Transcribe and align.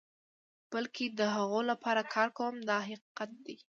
بلکې 0.71 1.05
د 1.19 1.21
هغو 1.35 1.59
لپاره 1.71 2.01
کار 2.13 2.27
کوم 2.37 2.55
دا 2.69 2.77
حقیقت 2.87 3.29
دی. 3.45 3.55